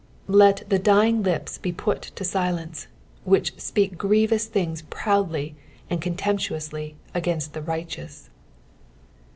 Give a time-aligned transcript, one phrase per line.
[0.25, 2.87] 18 Let the dying lips be put to silence;
[3.23, 5.55] which speak grievous things proudly
[5.91, 8.31] and contemptuously against the righteous.